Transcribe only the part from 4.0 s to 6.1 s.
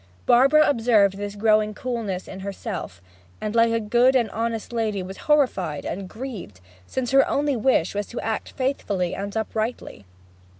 and honest lady was horrified and